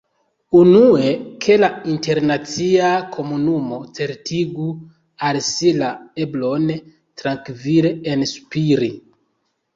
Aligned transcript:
Unue, 0.59 1.09
ke 1.45 1.57
la 1.63 1.67
internacia 1.95 2.87
komunumo 3.17 3.79
certigu 3.99 4.67
al 5.29 5.41
si 5.51 5.75
la 5.83 5.91
eblon 6.27 6.67
trankvile 7.23 7.95
“enspiri. 8.17 8.93